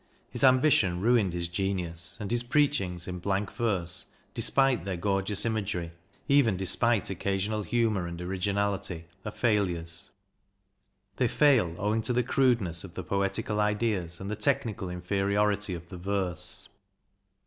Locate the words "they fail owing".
11.17-12.01